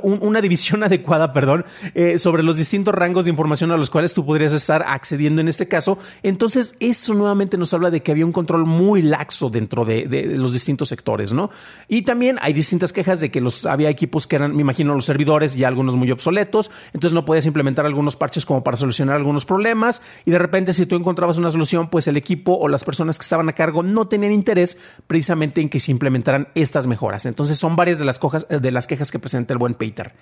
una 0.02 0.40
división 0.40 0.82
adecuada, 0.82 1.32
perdón, 1.32 1.64
eh, 1.94 2.18
sobre 2.18 2.42
los 2.42 2.56
distintos 2.56 2.94
rangos 2.94 3.24
de 3.24 3.30
información 3.30 3.70
a 3.70 3.76
los 3.76 3.88
cuales 3.88 4.12
tú 4.12 4.26
podrías 4.26 4.52
estar 4.52 4.84
accediendo 4.86 5.40
en 5.40 5.48
este 5.48 5.68
caso. 5.68 5.98
Entonces 6.22 6.74
eso 6.80 7.14
nuevamente 7.14 7.56
nos 7.56 7.72
habla 7.72 7.90
de 7.90 8.02
que 8.02 8.10
había 8.10 8.26
un 8.26 8.32
control 8.32 8.66
muy 8.66 9.02
laxo 9.02 9.48
dentro 9.48 9.84
de, 9.84 10.06
los 10.36 10.52
distintos 10.52 10.88
sectores, 10.88 11.32
¿no? 11.32 11.50
Y 11.88 12.02
también 12.02 12.38
hay 12.42 12.52
distintas 12.52 12.92
quejas 12.92 13.20
de 13.20 13.30
que 13.30 13.40
los 13.40 13.64
había 13.64 13.88
equipos 13.88 14.26
que 14.26 14.36
eran, 14.36 14.56
me 14.56 14.62
imagino, 14.62 14.94
los 14.94 15.04
servidores 15.04 15.56
y 15.56 15.64
algunos 15.64 15.96
muy 15.96 16.10
obsoletos. 16.10 16.70
Entonces 16.92 17.14
no 17.14 17.24
podías 17.24 17.46
implementar 17.46 17.86
algunos 17.86 18.16
parches 18.16 18.44
como 18.44 18.64
para 18.64 18.76
solucionar 18.76 19.16
algunos 19.16 19.46
problemas 19.46 19.99
y 20.24 20.30
de 20.30 20.38
repente 20.38 20.72
si 20.72 20.86
tú 20.86 20.96
encontrabas 20.96 21.38
una 21.38 21.50
solución, 21.50 21.88
pues 21.88 22.08
el 22.08 22.16
equipo 22.16 22.54
o 22.54 22.68
las 22.68 22.84
personas 22.84 23.18
que 23.18 23.22
estaban 23.22 23.48
a 23.48 23.54
cargo 23.54 23.82
no 23.82 24.08
tenían 24.08 24.32
interés 24.32 24.78
precisamente 25.06 25.60
en 25.60 25.68
que 25.68 25.80
se 25.80 25.90
implementaran 25.90 26.48
estas 26.54 26.86
mejoras. 26.86 27.26
Entonces 27.26 27.58
son 27.58 27.76
varias 27.76 27.98
de 27.98 28.04
las, 28.04 28.20
de 28.48 28.70
las 28.70 28.86
quejas 28.86 29.10
que 29.10 29.18
presenta 29.18 29.52
el 29.52 29.58
buen 29.58 29.74
Peter. 29.74 30.12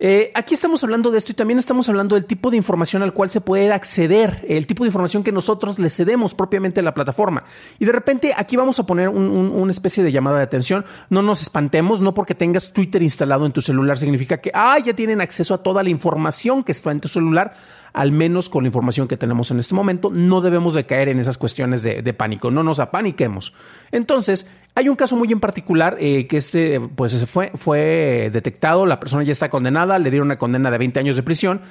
Eh, 0.00 0.30
aquí 0.34 0.54
estamos 0.54 0.84
hablando 0.84 1.10
de 1.10 1.18
esto 1.18 1.32
y 1.32 1.34
también 1.34 1.58
estamos 1.58 1.88
hablando 1.88 2.14
del 2.14 2.24
tipo 2.24 2.52
de 2.52 2.56
información 2.56 3.02
al 3.02 3.12
cual 3.12 3.30
se 3.30 3.40
puede 3.40 3.72
acceder, 3.72 4.44
el 4.48 4.64
tipo 4.64 4.84
de 4.84 4.88
información 4.88 5.24
que 5.24 5.32
nosotros 5.32 5.80
le 5.80 5.90
cedemos 5.90 6.36
propiamente 6.36 6.78
a 6.78 6.82
la 6.84 6.94
plataforma. 6.94 7.42
Y 7.80 7.84
de 7.84 7.90
repente 7.90 8.32
aquí 8.36 8.56
vamos 8.56 8.78
a 8.78 8.86
poner 8.86 9.08
una 9.08 9.72
especie 9.72 10.04
de 10.04 10.12
llamada 10.12 10.38
de 10.38 10.44
atención. 10.44 10.84
No 11.10 11.22
nos 11.22 11.42
espantemos, 11.42 12.00
no 12.00 12.14
porque 12.14 12.36
tengas 12.36 12.72
Twitter 12.72 13.02
instalado 13.02 13.44
en 13.44 13.50
tu 13.50 13.60
celular 13.60 13.98
significa 13.98 14.38
que 14.38 14.52
ya 14.52 14.94
tienen 14.94 15.20
acceso 15.20 15.54
a 15.54 15.62
toda 15.64 15.82
la 15.82 15.90
información 15.90 16.62
que 16.62 16.70
está 16.70 16.92
en 16.92 17.00
tu 17.00 17.08
celular, 17.08 17.54
al 17.92 18.12
menos 18.12 18.48
con 18.48 18.62
la 18.62 18.68
información 18.68 19.08
que 19.08 19.16
tenemos 19.16 19.50
en 19.50 19.58
este 19.58 19.74
momento. 19.74 20.10
No 20.12 20.40
debemos 20.40 20.74
de 20.74 20.86
caer 20.86 21.08
en 21.08 21.18
esas 21.18 21.38
cuestiones 21.38 21.82
de, 21.82 22.02
de 22.02 22.14
pánico, 22.14 22.52
no 22.52 22.62
nos 22.62 22.78
apaniquemos. 22.78 23.52
Entonces, 23.90 24.48
hay 24.78 24.88
un 24.88 24.94
caso 24.94 25.16
muy 25.16 25.32
en 25.32 25.40
particular 25.40 25.96
eh, 25.98 26.28
que 26.28 26.36
este, 26.36 26.78
pues 26.78 27.26
fue, 27.26 27.50
fue 27.56 28.30
detectado, 28.32 28.86
la 28.86 29.00
persona 29.00 29.24
ya 29.24 29.32
está 29.32 29.50
condenada, 29.50 29.98
le 29.98 30.08
dieron 30.08 30.28
una 30.28 30.38
condena 30.38 30.70
de 30.70 30.78
20 30.78 31.00
años 31.00 31.16
de 31.16 31.24
prisión, 31.24 31.62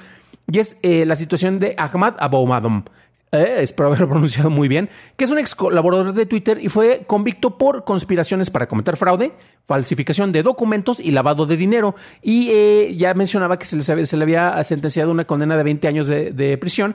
y 0.46 0.58
es 0.58 0.76
eh, 0.82 1.06
la 1.06 1.14
situación 1.14 1.58
de 1.58 1.74
Ahmad 1.78 2.16
Aboumadom. 2.18 2.84
Eh, 3.32 3.60
espero 3.60 3.86
haberlo 3.86 4.08
pronunciado 4.10 4.50
muy 4.50 4.68
bien, 4.68 4.90
que 5.16 5.24
es 5.24 5.30
un 5.30 5.38
ex 5.38 5.54
colaborador 5.54 6.12
de 6.12 6.26
Twitter 6.26 6.58
y 6.60 6.68
fue 6.68 7.04
convicto 7.06 7.56
por 7.56 7.84
conspiraciones 7.84 8.50
para 8.50 8.68
cometer 8.68 8.98
fraude, 8.98 9.32
falsificación 9.66 10.30
de 10.30 10.42
documentos 10.42 11.00
y 11.00 11.10
lavado 11.10 11.46
de 11.46 11.56
dinero. 11.56 11.94
Y 12.20 12.94
ya 12.98 13.14
mencionaba 13.14 13.58
que 13.58 13.64
se 13.64 14.16
le, 14.16 14.22
había 14.22 14.62
sentenciado 14.64 15.10
una 15.12 15.24
condena 15.24 15.56
de 15.56 15.62
20 15.62 15.88
años 15.88 16.08
de 16.08 16.58
prisión 16.58 16.94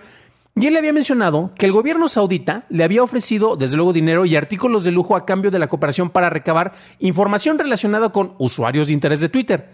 y 0.56 0.68
él 0.68 0.74
le 0.74 0.80
había 0.80 0.94
mencionado 0.94 1.52
que 1.56 1.66
el 1.66 1.72
gobierno 1.72 2.08
saudita 2.08 2.66
le 2.70 2.84
había 2.84 3.02
ofrecido, 3.02 3.56
desde 3.56 3.76
luego, 3.76 3.92
dinero 3.92 4.26
y 4.26 4.36
artículos 4.36 4.84
de 4.84 4.92
lujo 4.92 5.16
a 5.16 5.26
cambio 5.26 5.50
de 5.50 5.58
la 5.58 5.68
cooperación 5.68 6.12
para 6.12 6.30
recabar 6.30 6.74
información 7.00 7.58
relacionada 7.58 8.10
con 8.10 8.36
usuarios 8.38 8.88
de 8.88 8.94
interés 8.94 9.20
de 9.20 9.30
Twitter. 9.30 9.70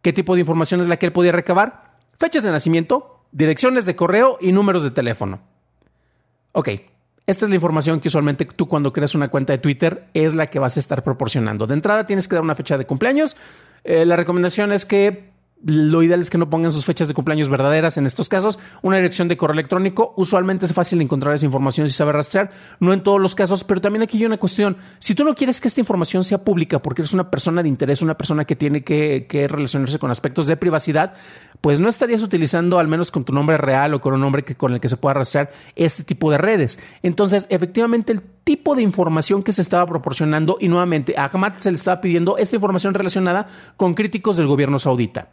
¿Qué 0.00 0.12
tipo 0.12 0.34
de 0.34 0.40
información 0.40 0.80
es 0.80 0.86
la 0.86 0.98
que 0.98 1.06
él 1.06 1.12
podía 1.12 1.32
recabar? 1.32 1.98
Fechas 2.18 2.44
de 2.44 2.50
nacimiento, 2.50 3.20
direcciones 3.30 3.84
de 3.84 3.94
correo 3.94 4.38
y 4.40 4.52
números 4.52 4.84
de 4.84 4.90
teléfono. 4.90 5.40
Ok, 6.52 6.68
esta 7.26 7.44
es 7.44 7.48
la 7.50 7.54
información 7.54 8.00
que 8.00 8.08
usualmente 8.08 8.46
tú 8.46 8.68
cuando 8.68 8.92
creas 8.92 9.14
una 9.14 9.28
cuenta 9.28 9.52
de 9.52 9.58
Twitter 9.58 10.08
es 10.14 10.34
la 10.34 10.46
que 10.46 10.58
vas 10.58 10.76
a 10.78 10.80
estar 10.80 11.04
proporcionando. 11.04 11.66
De 11.66 11.74
entrada 11.74 12.06
tienes 12.06 12.26
que 12.26 12.36
dar 12.36 12.42
una 12.42 12.54
fecha 12.54 12.78
de 12.78 12.86
cumpleaños. 12.86 13.36
Eh, 13.84 14.06
la 14.06 14.16
recomendación 14.16 14.72
es 14.72 14.86
que 14.86 15.31
lo 15.64 16.02
ideal 16.02 16.20
es 16.20 16.28
que 16.28 16.38
no 16.38 16.50
pongan 16.50 16.72
sus 16.72 16.84
fechas 16.84 17.06
de 17.06 17.14
cumpleaños 17.14 17.48
verdaderas 17.48 17.96
en 17.96 18.06
estos 18.06 18.28
casos. 18.28 18.58
Una 18.82 18.96
dirección 18.96 19.28
de 19.28 19.36
correo 19.36 19.52
electrónico. 19.54 20.12
Usualmente 20.16 20.66
es 20.66 20.72
fácil 20.72 21.00
encontrar 21.00 21.34
esa 21.34 21.46
información 21.46 21.88
si 21.88 21.94
sabe 21.94 22.12
rastrear. 22.12 22.50
No 22.80 22.92
en 22.92 23.02
todos 23.02 23.20
los 23.20 23.34
casos, 23.34 23.62
pero 23.62 23.80
también 23.80 24.02
aquí 24.02 24.18
hay 24.18 24.26
una 24.26 24.38
cuestión. 24.38 24.76
Si 24.98 25.14
tú 25.14 25.24
no 25.24 25.34
quieres 25.34 25.60
que 25.60 25.68
esta 25.68 25.80
información 25.80 26.24
sea 26.24 26.38
pública 26.38 26.80
porque 26.80 27.02
eres 27.02 27.12
una 27.12 27.30
persona 27.30 27.62
de 27.62 27.68
interés, 27.68 28.02
una 28.02 28.14
persona 28.18 28.44
que 28.44 28.56
tiene 28.56 28.82
que, 28.82 29.26
relacionarse 29.48 29.98
con 29.98 30.10
aspectos 30.10 30.46
de 30.46 30.56
privacidad, 30.56 31.14
pues 31.60 31.78
no 31.78 31.88
estarías 31.88 32.22
utilizando 32.22 32.80
al 32.80 32.88
menos 32.88 33.12
con 33.12 33.24
tu 33.24 33.32
nombre 33.32 33.56
real 33.56 33.94
o 33.94 34.00
con 34.00 34.14
un 34.14 34.20
nombre 34.20 34.42
con 34.56 34.72
el 34.72 34.80
que 34.80 34.88
se 34.88 34.96
pueda 34.96 35.14
rastrear 35.14 35.52
este 35.76 36.02
tipo 36.02 36.30
de 36.30 36.38
redes. 36.38 36.80
Entonces, 37.04 37.46
efectivamente, 37.50 38.12
el 38.12 38.22
tipo 38.22 38.74
de 38.74 38.82
información 38.82 39.44
que 39.44 39.52
se 39.52 39.62
estaba 39.62 39.86
proporcionando 39.86 40.56
y 40.58 40.68
nuevamente 40.68 41.14
a 41.16 41.26
Ahmad 41.26 41.52
se 41.58 41.70
le 41.70 41.76
estaba 41.76 42.00
pidiendo 42.00 42.36
esta 42.36 42.56
información 42.56 42.94
relacionada 42.94 43.46
con 43.76 43.94
críticos 43.94 44.36
del 44.36 44.48
gobierno 44.48 44.80
saudita. 44.80 45.28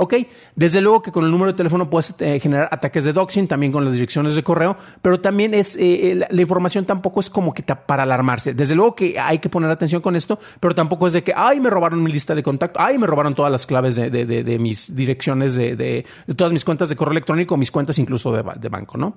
Ok, 0.00 0.14
desde 0.54 0.80
luego 0.80 1.02
que 1.02 1.10
con 1.10 1.24
el 1.24 1.30
número 1.30 1.50
de 1.50 1.56
teléfono 1.56 1.90
puedes 1.90 2.14
eh, 2.20 2.38
generar 2.38 2.68
ataques 2.70 3.04
de 3.04 3.12
doxing, 3.12 3.48
también 3.48 3.72
con 3.72 3.84
las 3.84 3.94
direcciones 3.94 4.36
de 4.36 4.44
correo, 4.44 4.76
pero 5.02 5.20
también 5.20 5.54
es 5.54 5.76
eh, 5.80 6.24
la, 6.30 6.40
información 6.40 6.84
tampoco 6.84 7.18
es 7.18 7.28
como 7.28 7.52
que 7.52 7.64
para 7.64 8.04
alarmarse. 8.04 8.54
Desde 8.54 8.76
luego 8.76 8.94
que 8.94 9.18
hay 9.18 9.40
que 9.40 9.48
poner 9.48 9.70
atención 9.70 10.00
con 10.00 10.14
esto, 10.14 10.38
pero 10.60 10.72
tampoco 10.72 11.08
es 11.08 11.14
de 11.14 11.24
que, 11.24 11.32
ay, 11.34 11.58
me 11.58 11.68
robaron 11.68 12.00
mi 12.00 12.12
lista 12.12 12.36
de 12.36 12.44
contacto, 12.44 12.78
ay, 12.80 12.96
me 12.96 13.08
robaron 13.08 13.34
todas 13.34 13.50
las 13.50 13.66
claves 13.66 13.96
de, 13.96 14.58
mis 14.60 14.94
direcciones, 14.94 15.56
de, 15.56 16.06
todas 16.36 16.52
mis 16.52 16.64
cuentas 16.64 16.88
de 16.88 16.94
correo 16.94 17.12
electrónico, 17.12 17.56
mis 17.56 17.72
cuentas 17.72 17.98
incluso 17.98 18.30
de 18.32 18.68
banco, 18.68 18.96
¿no? 18.96 19.16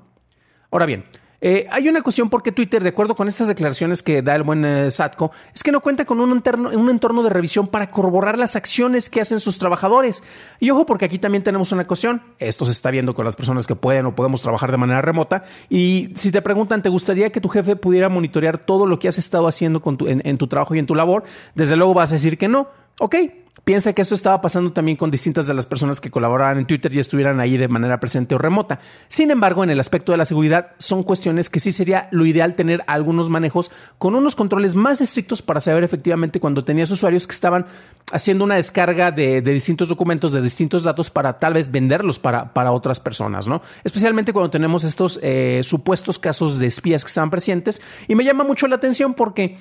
Ahora 0.72 0.86
bien, 0.86 1.04
eh, 1.42 1.68
hay 1.72 1.90
una 1.90 2.04
cuestión 2.04 2.30
porque 2.30 2.52
Twitter, 2.52 2.84
de 2.84 2.90
acuerdo 2.90 3.16
con 3.16 3.28
estas 3.28 3.48
declaraciones 3.48 4.04
que 4.04 4.22
da 4.22 4.36
el 4.36 4.44
buen 4.44 4.64
eh, 4.64 4.92
Satco, 4.92 5.32
es 5.54 5.64
que 5.64 5.72
no 5.72 5.82
cuenta 5.82 6.06
con 6.06 6.22
un, 6.22 6.32
un 6.32 6.90
entorno 6.90 7.24
de 7.24 7.30
revisión 7.32 7.66
para 7.66 7.90
corroborar 7.90 8.38
las 8.38 8.56
acciones 8.56 9.10
que 9.10 9.22
hacen 9.22 9.40
sus 9.40 9.58
trabajadores. 9.58 10.24
Y 10.60 10.70
ojo, 10.70 10.86
porque 10.86 11.06
aquí 11.06 11.18
también 11.18 11.44
tenemos 11.44 11.72
una 11.72 11.88
cuestión. 11.88 12.22
Esto 12.38 12.66
se 12.66 12.72
está 12.72 12.92
viendo 12.92 13.16
con 13.16 13.26
las 13.26 13.36
personas 13.36 13.66
que 13.66 13.76
pueden 13.76 14.06
o 14.06 14.16
podemos 14.16 14.44
trabajar 14.44 14.70
de 14.70 14.78
manera 14.78 15.02
remota. 15.02 15.44
Y 15.68 16.12
si 16.16 16.32
te 16.32 16.44
preguntan, 16.44 16.84
¿te 16.84 16.90
gustaría 16.90 17.32
que 17.32 17.42
tu 17.42 17.50
jefe 17.50 17.76
pudiera 17.76 18.08
monitorear 18.08 18.60
todo 18.60 18.86
lo 18.86 19.00
que 19.00 19.08
has 19.08 19.18
estado 19.18 19.48
haciendo 19.48 19.82
en, 20.08 20.22
en 20.24 20.38
tu 20.38 20.46
trabajo 20.48 20.76
y 20.76 20.80
en 20.80 20.86
tu 20.86 20.94
labor? 20.94 21.24
Desde 21.56 21.76
luego 21.76 21.96
vas 21.96 22.12
a 22.12 22.16
decir 22.16 22.38
que 22.38 22.48
no. 22.48 22.68
Ok, 23.00 23.16
Piensa 23.64 23.94
que 23.94 24.02
esto 24.02 24.16
estaba 24.16 24.42
pasando 24.42 24.74
también 24.74 24.98
con 24.98 25.12
distintas 25.12 25.46
de 25.46 25.54
las 25.54 25.68
personas 25.68 26.02
que 26.02 26.10
colaboraban 26.10 26.58
en 26.58 26.66
Twitter 26.66 26.92
y 26.96 27.00
estuvieran 27.00 27.40
ahí 27.40 27.58
de 27.58 27.68
manera 27.68 28.00
presente 28.00 28.34
o 28.34 28.40
remota. 28.40 28.80
Sin 29.08 29.30
embargo, 29.30 29.64
en 29.64 29.70
el 29.70 29.80
aspecto 29.80 30.12
de 30.12 30.18
la 30.18 30.26
seguridad, 30.26 30.72
son 30.80 31.04
cuestiones 31.04 31.48
que 31.48 31.60
sí 31.60 31.72
sería 31.72 32.08
lo 32.12 32.26
ideal 32.26 32.56
tener 32.56 32.84
algunos 32.88 33.30
manejos 33.30 33.70
con 34.00 34.16
unos 34.16 34.36
controles 34.36 34.74
más 34.74 35.00
estrictos 35.00 35.44
para 35.44 35.60
saber 35.60 35.84
efectivamente 35.84 36.40
cuando 36.40 36.64
tenías 36.64 36.90
usuarios 36.90 37.28
que 37.28 37.34
estaban 37.34 37.68
haciendo 38.12 38.46
una 38.46 38.56
descarga 38.56 39.12
de, 39.12 39.42
distintos 39.42 39.88
documentos, 39.88 40.34
de 40.34 40.42
distintos 40.42 40.82
datos 40.82 41.12
para 41.12 41.38
tal 41.38 41.54
vez 41.54 41.70
venderlos 41.70 42.18
para, 42.18 42.54
para 42.54 42.72
otras 42.72 43.00
personas, 43.00 43.48
¿no? 43.48 43.62
Especialmente 43.84 44.34
cuando 44.34 44.50
tenemos 44.50 44.84
estos 44.84 45.20
eh, 45.22 45.62
supuestos 45.64 46.18
casos 46.18 46.58
de 46.58 46.66
espías 46.66 47.04
que 47.04 47.10
estaban 47.10 47.30
presentes. 47.30 47.80
Y 48.08 48.16
me 48.16 48.24
llama 48.24 48.44
mucho 48.44 48.68
la 48.68 48.78
atención 48.78 49.14
porque 49.14 49.58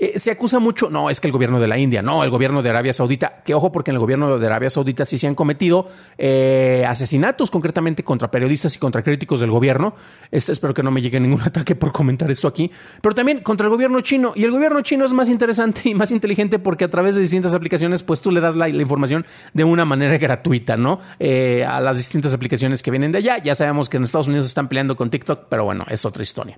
eh, 0.00 0.16
se 0.16 0.30
acusa 0.30 0.60
mucho, 0.60 0.90
no, 0.90 1.10
es 1.10 1.18
que 1.18 1.26
el 1.26 1.32
gobierno 1.32 1.58
de 1.58 1.66
la 1.66 1.76
India, 1.76 2.02
no, 2.02 2.22
el 2.22 2.30
gobierno 2.30 2.62
de 2.62 2.70
Arabia 2.70 2.92
Saudita, 2.92 3.42
que 3.44 3.52
ojo, 3.52 3.72
porque 3.72 3.90
en 3.90 3.96
el 3.96 3.98
gobierno 3.98 4.38
de 4.38 4.46
Arabia 4.46 4.70
Saudita 4.70 5.04
sí 5.04 5.18
se 5.18 5.26
han 5.26 5.34
cometido 5.34 5.88
eh, 6.16 6.84
asesinatos 6.86 7.50
concretamente 7.50 8.04
contra 8.04 8.30
periodistas 8.30 8.76
y 8.76 8.78
contra 8.78 9.02
críticos 9.02 9.40
del 9.40 9.50
gobierno. 9.50 9.96
Este, 10.30 10.52
espero 10.52 10.72
que 10.72 10.84
no 10.84 10.92
me 10.92 11.02
llegue 11.02 11.18
ningún 11.18 11.42
ataque 11.44 11.74
por 11.74 11.90
comentar 11.90 12.30
esto 12.30 12.46
aquí, 12.46 12.70
pero 13.02 13.12
también 13.12 13.40
contra 13.40 13.66
el 13.66 13.70
gobierno 13.72 14.00
chino. 14.00 14.32
Y 14.36 14.44
el 14.44 14.52
gobierno 14.52 14.82
chino 14.82 15.04
es 15.04 15.12
más 15.12 15.28
interesante 15.28 15.80
y 15.86 15.94
más 15.96 16.12
inteligente 16.12 16.60
porque 16.60 16.84
a 16.84 16.90
través 16.90 17.16
de 17.16 17.20
distintas 17.20 17.56
aplicaciones, 17.56 18.04
pues 18.04 18.20
tú 18.20 18.30
le 18.30 18.40
das 18.40 18.54
la, 18.54 18.68
información 18.68 19.26
de 19.52 19.64
una 19.64 19.84
manera 19.84 20.16
gratuita, 20.16 20.76
¿no? 20.76 21.00
Eh, 21.18 21.64
a 21.68 21.80
las 21.80 21.96
distintas 21.96 22.32
aplicaciones 22.34 22.84
que 22.84 22.92
vienen 22.92 23.10
de 23.10 23.18
allá. 23.18 23.38
Ya 23.38 23.56
sabemos 23.56 23.88
que 23.88 23.96
en 23.96 24.04
Estados 24.04 24.28
Unidos 24.28 24.46
están 24.46 24.68
peleando 24.68 24.94
con 24.94 25.10
TikTok, 25.10 25.46
pero 25.48 25.64
bueno, 25.64 25.84
es 25.88 26.04
otra 26.04 26.22
historia. 26.22 26.56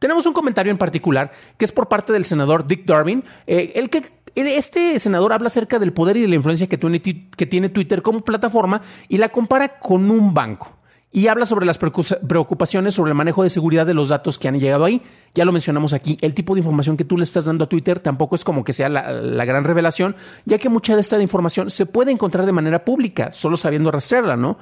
Tenemos 0.00 0.24
un 0.24 0.32
comentario 0.32 0.72
en 0.72 0.78
particular 0.78 1.30
que 1.58 1.66
es 1.66 1.72
por 1.72 1.86
parte 1.86 2.12
del 2.12 2.24
senador 2.24 2.66
Dick 2.66 2.86
Durbin, 2.86 3.22
eh, 3.46 3.72
el 3.76 3.90
que 3.90 4.10
este 4.34 4.98
senador 4.98 5.32
habla 5.34 5.48
acerca 5.48 5.78
del 5.78 5.92
poder 5.92 6.16
y 6.16 6.22
de 6.22 6.28
la 6.28 6.36
influencia 6.36 6.66
que 6.68 6.78
tiene 6.78 7.68
Twitter 7.68 8.00
como 8.00 8.22
plataforma 8.22 8.80
y 9.08 9.18
la 9.18 9.28
compara 9.28 9.78
con 9.78 10.10
un 10.10 10.32
banco. 10.32 10.78
Y 11.12 11.26
habla 11.26 11.44
sobre 11.44 11.66
las 11.66 11.76
preocupaciones 11.76 12.94
sobre 12.94 13.10
el 13.10 13.16
manejo 13.16 13.42
de 13.42 13.50
seguridad 13.50 13.84
de 13.84 13.94
los 13.94 14.08
datos 14.08 14.38
que 14.38 14.48
han 14.48 14.58
llegado 14.58 14.84
ahí. 14.84 15.02
Ya 15.34 15.44
lo 15.44 15.52
mencionamos 15.52 15.92
aquí, 15.92 16.16
el 16.22 16.32
tipo 16.32 16.54
de 16.54 16.60
información 16.60 16.96
que 16.96 17.04
tú 17.04 17.18
le 17.18 17.24
estás 17.24 17.44
dando 17.44 17.64
a 17.64 17.68
Twitter 17.68 18.00
tampoco 18.00 18.36
es 18.36 18.44
como 18.44 18.64
que 18.64 18.72
sea 18.72 18.88
la, 18.88 19.10
la 19.12 19.44
gran 19.44 19.64
revelación, 19.64 20.16
ya 20.46 20.56
que 20.56 20.70
mucha 20.70 20.94
de 20.94 21.00
esta 21.00 21.20
información 21.20 21.68
se 21.68 21.84
puede 21.84 22.10
encontrar 22.10 22.46
de 22.46 22.52
manera 22.52 22.86
pública, 22.86 23.32
solo 23.32 23.58
sabiendo 23.58 23.90
rastrearla, 23.90 24.36
¿no? 24.36 24.56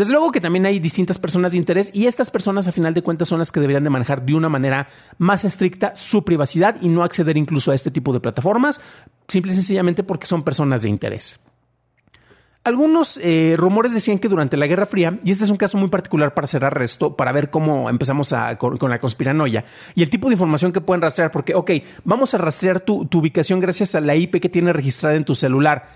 Desde 0.00 0.12
luego 0.12 0.32
que 0.32 0.40
también 0.40 0.64
hay 0.64 0.78
distintas 0.78 1.18
personas 1.18 1.52
de 1.52 1.58
interés 1.58 1.90
y 1.92 2.06
estas 2.06 2.30
personas 2.30 2.66
a 2.66 2.72
final 2.72 2.94
de 2.94 3.02
cuentas 3.02 3.28
son 3.28 3.38
las 3.38 3.52
que 3.52 3.60
deberían 3.60 3.84
de 3.84 3.90
manejar 3.90 4.24
de 4.24 4.32
una 4.32 4.48
manera 4.48 4.88
más 5.18 5.44
estricta 5.44 5.92
su 5.94 6.24
privacidad 6.24 6.76
y 6.80 6.88
no 6.88 7.02
acceder 7.02 7.36
incluso 7.36 7.70
a 7.70 7.74
este 7.74 7.90
tipo 7.90 8.14
de 8.14 8.20
plataformas, 8.20 8.80
simple 9.28 9.52
y 9.52 9.54
sencillamente 9.54 10.02
porque 10.02 10.26
son 10.26 10.42
personas 10.42 10.80
de 10.80 10.88
interés. 10.88 11.40
Algunos 12.64 13.20
eh, 13.22 13.56
rumores 13.58 13.92
decían 13.92 14.18
que 14.18 14.30
durante 14.30 14.56
la 14.56 14.66
Guerra 14.66 14.86
Fría, 14.86 15.20
y 15.22 15.32
este 15.32 15.44
es 15.44 15.50
un 15.50 15.58
caso 15.58 15.76
muy 15.76 15.90
particular 15.90 16.32
para 16.32 16.46
cerrar 16.46 16.80
esto, 16.80 17.14
para 17.14 17.32
ver 17.32 17.50
cómo 17.50 17.90
empezamos 17.90 18.34
con, 18.56 18.90
la 18.90 18.98
conspiranoia 19.00 19.66
y 19.94 20.02
el 20.02 20.08
tipo 20.08 20.28
de 20.28 20.32
información 20.32 20.72
que 20.72 20.80
pueden 20.80 21.02
rastrear, 21.02 21.30
porque, 21.30 21.54
ok, 21.54 21.72
vamos 22.04 22.32
a 22.32 22.38
rastrear 22.38 22.80
tu 22.80 23.06
ubicación 23.12 23.60
gracias 23.60 23.94
a 23.94 24.00
la 24.00 24.16
IP 24.16 24.40
que 24.40 24.48
tiene 24.48 24.72
registrada 24.72 25.16
en 25.16 25.26
tu 25.26 25.34
celular, 25.34 25.88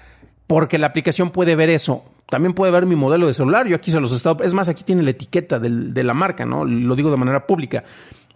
porque 0.47 0.77
la 0.77 0.89
aplicación 0.89 1.31
puede 1.31 1.57
ver 1.57 1.71
eso 1.71 2.05
también 2.29 2.55
puede 2.55 2.73
ver 2.73 2.87
mi 2.87 2.97
modelo 2.97 3.27
de 3.27 3.35
celular. 3.35 3.67
Yo 3.67 3.77
aquí 3.77 3.91
se 3.91 4.01
los 4.01 4.13
he 4.13 4.17
estado. 4.17 4.43
Es 4.43 4.55
más, 4.55 4.69
aquí 4.69 4.83
tiene 4.85 5.03
la 5.03 5.11
etiqueta 5.11 5.59
de 5.59 6.03
la 6.03 6.15
marca, 6.15 6.47
¿no? 6.47 6.65
Lo 6.65 6.97
digo 6.97 7.11
de 7.11 7.17
manera 7.17 7.47
pública. 7.47 7.85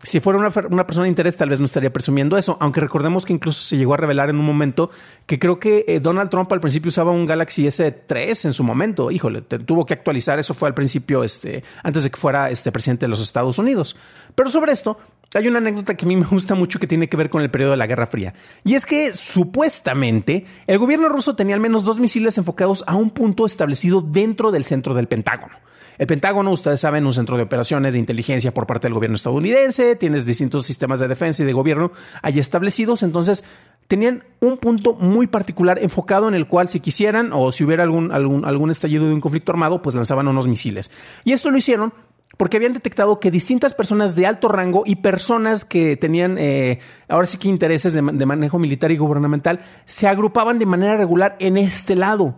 Si 0.00 0.21
fuera 0.21 0.38
una, 0.38 0.50
persona 0.87 1.04
de 1.04 1.09
interés, 1.09 1.37
tal 1.37 1.50
vez 1.50 1.59
no 1.59 1.66
estaría 1.66 1.92
presumiendo 1.92 2.38
eso, 2.38 2.57
aunque 2.61 2.80
recordemos 2.80 3.26
que 3.26 3.33
incluso 3.33 3.62
se 3.62 3.76
llegó 3.76 3.95
a 3.95 3.97
revelar 3.97 4.30
en 4.30 4.37
un 4.37 4.45
momento 4.45 4.90
que 5.26 5.40
creo 5.40 5.59
que 5.59 5.85
eh, 5.88 5.99
Donald 5.99 6.30
Trump 6.30 6.52
al 6.52 6.61
principio 6.61 6.88
usaba 6.88 7.11
un 7.11 7.26
Galaxy 7.26 7.66
S3 7.66 8.45
en 8.45 8.54
su 8.54 8.62
momento. 8.62 9.11
Híjole, 9.11 9.42
tuvo 9.42 9.85
que 9.87 9.95
actualizar. 9.95 10.38
Eso 10.38 10.54
fue 10.54 10.68
al 10.68 10.75
principio, 10.75 11.25
este, 11.25 11.64
antes 11.83 12.04
de 12.04 12.11
que 12.11 12.16
fuera 12.16 12.49
este 12.49 12.71
presidente 12.71 13.07
de 13.07 13.11
los 13.11 13.21
Estados 13.21 13.59
Unidos. 13.59 13.97
Pero 14.37 14.50
sobre 14.50 14.71
esto, 14.71 15.00
hay 15.35 15.49
una 15.49 15.59
anécdota 15.59 15.95
que 15.95 16.05
a 16.05 16.09
mí 16.09 16.17
me 16.17 16.27
gusta 16.27 16.55
mucho 16.55 16.79
que 16.79 16.87
tiene 16.87 17.09
que 17.09 17.17
ver 17.17 17.29
con 17.29 17.43
el 17.43 17.51
periodo 17.51 17.73
de 17.73 17.77
la 17.77 17.87
Guerra 17.87 18.07
Fría. 18.07 18.35
Y 18.65 18.75
es 18.75 18.87
que 18.87 19.13
supuestamente 19.13 20.47
el 20.67 20.79
gobierno 20.79 21.09
ruso 21.09 21.37
tenía 21.37 21.55
al 21.55 21.61
menos 21.61 21.85
dos 21.85 22.01
misiles 22.01 22.39
enfocados 22.39 22.85
a 22.87 22.95
un 22.95 23.11
punto 23.11 23.45
establecido 23.45 24.01
dentro 24.01 24.51
del 24.51 24.65
centro 24.65 24.95
del 24.95 25.07
Pentágono. 25.07 25.57
El 25.99 26.07
Pentágono, 26.07 26.53
ustedes 26.53 26.79
saben, 26.79 27.05
un 27.05 27.13
centro 27.13 27.37
de 27.37 27.43
operaciones 27.43 27.93
de 27.93 27.99
inteligencia 27.99 28.55
por 28.55 28.67
parte 28.67 28.87
del 28.87 28.95
gobierno 28.95 29.17
estadounidense, 29.17 29.97
tienes 29.97 30.25
distintos 30.25 30.65
sistemas 30.65 31.01
de 31.01 31.09
defensa 31.09 31.43
y 31.43 31.47
de 31.47 31.53
gobierno 31.53 31.91
ahí 32.23 32.39
establecidos, 32.39 33.03
entonces 33.03 33.45
tenían 33.89 34.23
un 34.39 34.59
punto 34.59 34.95
muy 34.95 35.27
particular 35.27 35.79
enfocado 35.83 36.29
en 36.29 36.35
el 36.35 36.47
cual 36.47 36.69
si 36.69 36.79
quisieran 36.79 37.31
o 37.33 37.51
si 37.51 37.65
hubiera 37.65 37.83
algún, 37.83 38.13
algún 38.13 38.71
estallido 38.71 39.07
de 39.07 39.15
un 39.15 39.21
conflicto 39.21 39.51
armado, 39.51 39.83
pues 39.83 39.97
lanzaban 39.97 40.29
unos 40.29 40.47
misiles. 40.47 40.93
Y 41.25 41.33
esto 41.33 41.51
lo 41.51 41.59
hicieron 41.59 41.93
porque 42.38 42.57
habían 42.57 42.73
detectado 42.73 43.21
que 43.21 43.30
distintas 43.30 43.75
personas 43.75 44.14
de 44.14 44.26
alto 44.26 44.49
rango 44.49 44.85
y 44.87 44.97
personas 44.97 45.64
que 45.64 45.97
tenían 45.97 46.38
eh, 46.38 46.78
ahora 47.09 47.26
sí 47.26 47.37
que 47.37 47.49
intereses 47.49 47.92
de, 47.92 48.00
manejo 48.00 48.59
militar 48.59 48.90
y 48.92 48.97
gubernamental 48.97 49.61
se 49.85 50.07
agrupaban 50.07 50.59
de 50.59 50.64
manera 50.64 50.97
regular 50.97 51.37
en 51.40 51.59
este 51.59 51.97
lado. 51.97 52.37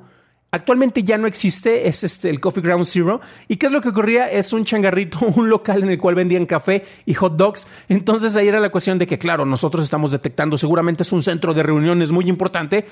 Actualmente 0.52 1.04
ya 1.04 1.16
no 1.16 1.28
existe, 1.28 1.87
es 1.87 2.02
este 2.02 2.28
el 2.28 2.40
Coffee 2.40 2.62
Ground 2.62 2.85
Zero. 2.85 3.21
¿Y 3.47 3.57
qué 3.57 3.66
es 3.66 3.73
lo 3.73 3.80
que 3.80 3.90
ocurría? 3.90 4.28
Es 4.28 4.52
un 4.52 4.64
changarrito, 4.64 5.19
un 5.37 5.49
local 5.49 5.85
en 5.85 5.90
el 5.90 5.99
cual 5.99 6.16
vendían 6.16 6.45
café 6.45 6.85
y 7.07 7.14
hot 7.14 7.37
dogs. 7.37 7.69
Entonces 7.88 8.37
ahí 8.37 8.49
era 8.49 8.59
la 8.59 8.71
cuestión 8.71 8.99
de 8.99 9.07
que, 9.07 9.19
claro, 9.19 9.45
nosotros 9.45 9.85
estamos 9.85 10.11
detectando, 10.11 10.59
seguramente 10.59 11.04
es 11.04 11.12
un 11.12 11.23
centro 11.23 11.54
de 11.54 11.62
reuniones 11.62 12.11
muy 12.11 12.28
importante, 12.28 12.87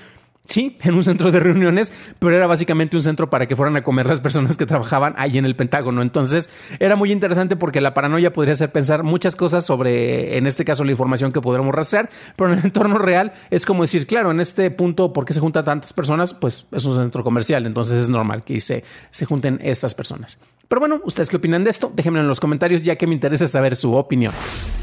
Sí, 0.48 0.78
en 0.82 0.94
un 0.94 1.04
centro 1.04 1.30
de 1.30 1.40
reuniones, 1.40 1.92
pero 2.18 2.34
era 2.34 2.46
básicamente 2.46 2.96
un 2.96 3.02
centro 3.02 3.28
para 3.28 3.46
que 3.46 3.54
fueran 3.54 3.76
a 3.76 3.84
comer 3.84 4.06
las 4.06 4.20
personas 4.20 4.56
que 4.56 4.64
trabajaban 4.64 5.14
ahí 5.18 5.36
en 5.36 5.44
el 5.44 5.54
Pentágono. 5.54 6.00
Entonces, 6.00 6.48
era 6.80 6.96
muy 6.96 7.12
interesante 7.12 7.54
porque 7.54 7.82
la 7.82 7.92
paranoia 7.92 8.32
podría 8.32 8.54
hacer 8.54 8.72
pensar 8.72 9.02
muchas 9.02 9.36
cosas 9.36 9.64
sobre, 9.64 10.38
en 10.38 10.46
este 10.46 10.64
caso, 10.64 10.84
la 10.84 10.90
información 10.90 11.32
que 11.32 11.42
podremos 11.42 11.74
rastrear, 11.74 12.08
pero 12.34 12.52
en 12.52 12.58
el 12.60 12.64
entorno 12.64 12.98
real 12.98 13.32
es 13.50 13.66
como 13.66 13.82
decir, 13.82 14.06
claro, 14.06 14.30
en 14.30 14.40
este 14.40 14.70
punto, 14.70 15.12
¿por 15.12 15.26
qué 15.26 15.34
se 15.34 15.40
juntan 15.40 15.66
tantas 15.66 15.92
personas? 15.92 16.32
Pues 16.32 16.66
es 16.72 16.84
un 16.86 16.96
centro 16.96 17.22
comercial, 17.22 17.48
entonces 17.57 17.99
es 17.99 18.09
normal 18.09 18.45
que 18.45 18.61
se, 18.61 18.85
se 19.11 19.25
junten 19.25 19.59
estas 19.62 19.95
personas. 19.95 20.38
Pero 20.69 20.81
bueno, 20.81 21.00
¿ustedes 21.05 21.31
qué 21.31 21.37
opinan 21.37 21.64
de 21.64 21.71
esto? 21.71 21.90
Déjenmelo 21.95 22.25
en 22.25 22.28
los 22.28 22.40
comentarios 22.40 22.83
ya 22.83 22.97
que 22.97 23.07
me 23.07 23.14
interesa 23.14 23.47
saber 23.47 23.75
su 23.75 23.95
opinión. 23.95 24.35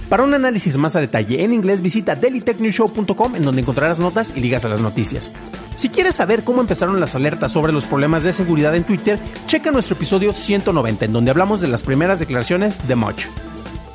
Para 0.09 0.23
un 0.23 0.33
análisis 0.33 0.77
más 0.77 0.95
a 0.95 0.99
detalle 0.99 1.43
en 1.43 1.53
inglés, 1.53 1.83
visita 1.83 2.15
dailytechnewshow.com 2.15 3.35
en 3.35 3.43
donde 3.43 3.61
encontrarás 3.61 3.99
notas 3.99 4.33
y 4.35 4.39
ligas 4.39 4.65
a 4.65 4.69
las 4.69 4.81
noticias. 4.81 5.31
Si 5.75 5.89
quieres 5.89 6.15
saber 6.15 6.43
cómo 6.43 6.61
empezaron 6.61 6.99
las 6.99 7.15
alertas 7.15 7.51
sobre 7.51 7.71
los 7.71 7.85
problemas 7.85 8.23
de 8.23 8.31
seguridad 8.31 8.75
en 8.75 8.83
Twitter, 8.83 9.19
checa 9.45 9.71
nuestro 9.71 9.95
episodio 9.95 10.33
190 10.33 11.05
en 11.05 11.13
donde 11.13 11.31
hablamos 11.31 11.61
de 11.61 11.67
las 11.67 11.83
primeras 11.83 12.17
declaraciones 12.19 12.87
de 12.87 12.95
Much. 12.95 13.25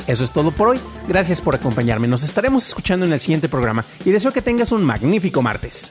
Eso 0.06 0.24
es 0.24 0.32
todo 0.32 0.50
por 0.52 0.68
hoy. 0.68 0.80
Gracias 1.08 1.40
por 1.40 1.54
acompañarme. 1.54 2.08
Nos 2.08 2.22
estaremos 2.22 2.66
escuchando 2.66 3.06
en 3.06 3.12
el 3.12 3.20
siguiente 3.20 3.48
programa 3.48 3.84
y 4.04 4.10
deseo 4.10 4.32
que 4.32 4.42
tengas 4.42 4.72
un 4.72 4.84
magnífico 4.84 5.42
martes. 5.42 5.90